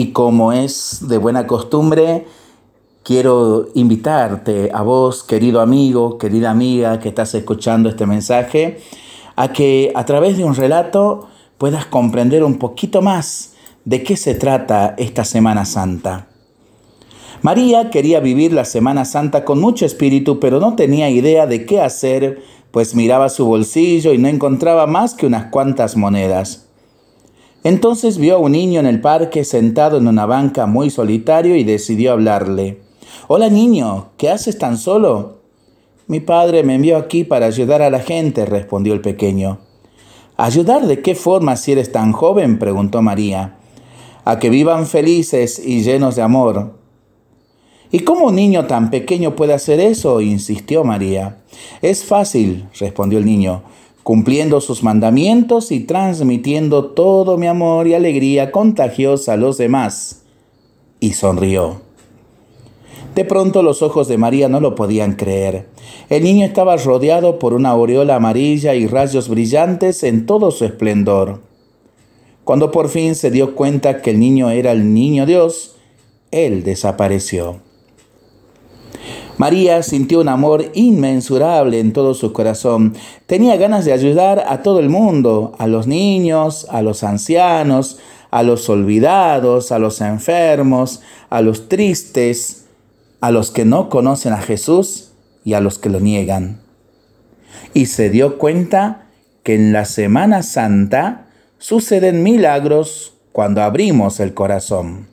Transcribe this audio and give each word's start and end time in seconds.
Y 0.00 0.12
como 0.12 0.54
es 0.54 1.08
de 1.08 1.18
buena 1.18 1.46
costumbre, 1.46 2.24
quiero 3.02 3.68
invitarte 3.74 4.70
a 4.72 4.80
vos, 4.80 5.22
querido 5.22 5.60
amigo, 5.60 6.16
querida 6.16 6.50
amiga 6.50 6.98
que 6.98 7.10
estás 7.10 7.34
escuchando 7.34 7.90
este 7.90 8.06
mensaje, 8.06 8.80
a 9.36 9.52
que 9.52 9.92
a 9.94 10.06
través 10.06 10.38
de 10.38 10.44
un 10.44 10.54
relato 10.54 11.28
puedas 11.58 11.84
comprender 11.84 12.44
un 12.44 12.56
poquito 12.56 13.02
más 13.02 13.52
de 13.84 14.02
qué 14.02 14.16
se 14.16 14.34
trata 14.34 14.94
esta 14.96 15.26
Semana 15.26 15.66
Santa. 15.66 16.28
María 17.42 17.90
quería 17.90 18.20
vivir 18.20 18.54
la 18.54 18.64
Semana 18.64 19.04
Santa 19.04 19.44
con 19.44 19.60
mucho 19.60 19.84
espíritu, 19.84 20.40
pero 20.40 20.60
no 20.60 20.76
tenía 20.76 21.10
idea 21.10 21.46
de 21.46 21.66
qué 21.66 21.82
hacer, 21.82 22.42
pues 22.70 22.94
miraba 22.94 23.28
su 23.28 23.44
bolsillo 23.44 24.14
y 24.14 24.18
no 24.18 24.28
encontraba 24.28 24.86
más 24.86 25.12
que 25.12 25.26
unas 25.26 25.50
cuantas 25.50 25.94
monedas. 25.94 26.69
Entonces 27.62 28.16
vio 28.16 28.36
a 28.36 28.38
un 28.38 28.52
niño 28.52 28.80
en 28.80 28.86
el 28.86 29.02
parque 29.02 29.44
sentado 29.44 29.98
en 29.98 30.08
una 30.08 30.24
banca 30.24 30.64
muy 30.64 30.88
solitario 30.88 31.56
y 31.56 31.64
decidió 31.64 32.12
hablarle. 32.12 32.80
Hola 33.28 33.50
niño, 33.50 34.08
¿qué 34.16 34.30
haces 34.30 34.58
tan 34.58 34.78
solo? 34.78 35.40
Mi 36.06 36.20
padre 36.20 36.62
me 36.62 36.76
envió 36.76 36.96
aquí 36.96 37.22
para 37.22 37.46
ayudar 37.46 37.82
a 37.82 37.90
la 37.90 38.00
gente, 38.00 38.46
respondió 38.46 38.94
el 38.94 39.02
pequeño. 39.02 39.58
¿Ayudar 40.38 40.86
de 40.86 41.02
qué 41.02 41.14
forma 41.14 41.56
si 41.56 41.72
eres 41.72 41.92
tan 41.92 42.12
joven? 42.12 42.58
preguntó 42.58 43.02
María. 43.02 43.58
A 44.24 44.38
que 44.38 44.48
vivan 44.48 44.86
felices 44.86 45.60
y 45.62 45.82
llenos 45.82 46.16
de 46.16 46.22
amor. 46.22 46.78
¿Y 47.92 48.00
cómo 48.00 48.28
un 48.28 48.36
niño 48.36 48.66
tan 48.66 48.90
pequeño 48.90 49.36
puede 49.36 49.52
hacer 49.52 49.80
eso? 49.80 50.22
insistió 50.22 50.82
María. 50.82 51.42
Es 51.82 52.04
fácil, 52.04 52.68
respondió 52.78 53.18
el 53.18 53.26
niño 53.26 53.62
cumpliendo 54.10 54.60
sus 54.60 54.82
mandamientos 54.82 55.70
y 55.70 55.78
transmitiendo 55.78 56.86
todo 56.86 57.38
mi 57.38 57.46
amor 57.46 57.86
y 57.86 57.94
alegría 57.94 58.50
contagiosa 58.50 59.34
a 59.34 59.36
los 59.36 59.56
demás. 59.56 60.22
Y 60.98 61.12
sonrió. 61.12 61.82
De 63.14 63.24
pronto 63.24 63.62
los 63.62 63.82
ojos 63.82 64.08
de 64.08 64.18
María 64.18 64.48
no 64.48 64.58
lo 64.58 64.74
podían 64.74 65.12
creer. 65.12 65.68
El 66.08 66.24
niño 66.24 66.44
estaba 66.44 66.76
rodeado 66.76 67.38
por 67.38 67.54
una 67.54 67.68
aureola 67.68 68.16
amarilla 68.16 68.74
y 68.74 68.88
rayos 68.88 69.28
brillantes 69.28 70.02
en 70.02 70.26
todo 70.26 70.50
su 70.50 70.64
esplendor. 70.64 71.42
Cuando 72.42 72.72
por 72.72 72.88
fin 72.88 73.14
se 73.14 73.30
dio 73.30 73.54
cuenta 73.54 74.02
que 74.02 74.10
el 74.10 74.18
niño 74.18 74.50
era 74.50 74.72
el 74.72 74.92
niño 74.92 75.24
Dios, 75.24 75.76
él 76.32 76.64
desapareció. 76.64 77.60
María 79.40 79.82
sintió 79.82 80.20
un 80.20 80.28
amor 80.28 80.66
inmensurable 80.74 81.80
en 81.80 81.94
todo 81.94 82.12
su 82.12 82.34
corazón. 82.34 82.92
Tenía 83.24 83.56
ganas 83.56 83.86
de 83.86 83.94
ayudar 83.94 84.44
a 84.46 84.62
todo 84.62 84.80
el 84.80 84.90
mundo, 84.90 85.54
a 85.58 85.66
los 85.66 85.86
niños, 85.86 86.66
a 86.68 86.82
los 86.82 87.02
ancianos, 87.04 87.98
a 88.30 88.42
los 88.42 88.68
olvidados, 88.68 89.72
a 89.72 89.78
los 89.78 90.02
enfermos, 90.02 91.00
a 91.30 91.40
los 91.40 91.70
tristes, 91.70 92.66
a 93.22 93.30
los 93.30 93.50
que 93.50 93.64
no 93.64 93.88
conocen 93.88 94.34
a 94.34 94.42
Jesús 94.42 95.12
y 95.42 95.54
a 95.54 95.60
los 95.62 95.78
que 95.78 95.88
lo 95.88 96.00
niegan. 96.00 96.60
Y 97.72 97.86
se 97.86 98.10
dio 98.10 98.36
cuenta 98.36 99.06
que 99.42 99.54
en 99.54 99.72
la 99.72 99.86
Semana 99.86 100.42
Santa 100.42 101.28
suceden 101.56 102.22
milagros 102.22 103.14
cuando 103.32 103.62
abrimos 103.62 104.20
el 104.20 104.34
corazón 104.34 105.08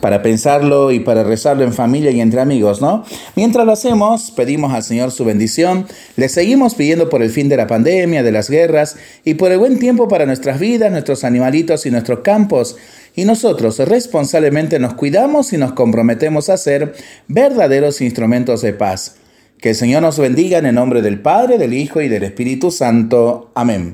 para 0.00 0.22
pensarlo 0.22 0.92
y 0.92 1.00
para 1.00 1.24
rezarlo 1.24 1.64
en 1.64 1.72
familia 1.72 2.10
y 2.10 2.20
entre 2.20 2.40
amigos, 2.40 2.80
¿no? 2.80 3.04
Mientras 3.36 3.66
lo 3.66 3.72
hacemos, 3.72 4.30
pedimos 4.30 4.72
al 4.72 4.82
Señor 4.82 5.10
su 5.10 5.24
bendición, 5.24 5.86
le 6.16 6.28
seguimos 6.28 6.74
pidiendo 6.74 7.08
por 7.08 7.22
el 7.22 7.30
fin 7.30 7.48
de 7.48 7.56
la 7.56 7.66
pandemia, 7.66 8.22
de 8.22 8.32
las 8.32 8.50
guerras 8.50 8.96
y 9.24 9.34
por 9.34 9.52
el 9.52 9.58
buen 9.58 9.78
tiempo 9.78 10.08
para 10.08 10.26
nuestras 10.26 10.58
vidas, 10.58 10.90
nuestros 10.90 11.24
animalitos 11.24 11.86
y 11.86 11.90
nuestros 11.90 12.20
campos. 12.20 12.76
Y 13.14 13.24
nosotros 13.24 13.78
responsablemente 13.78 14.78
nos 14.78 14.94
cuidamos 14.94 15.52
y 15.52 15.58
nos 15.58 15.72
comprometemos 15.72 16.48
a 16.48 16.56
ser 16.56 16.94
verdaderos 17.28 18.00
instrumentos 18.00 18.62
de 18.62 18.72
paz. 18.72 19.16
Que 19.58 19.70
el 19.70 19.74
Señor 19.74 20.00
nos 20.02 20.18
bendiga 20.18 20.58
en 20.58 20.66
el 20.66 20.74
nombre 20.74 21.02
del 21.02 21.20
Padre, 21.20 21.58
del 21.58 21.74
Hijo 21.74 22.00
y 22.00 22.08
del 22.08 22.22
Espíritu 22.22 22.70
Santo. 22.70 23.50
Amén. 23.54 23.88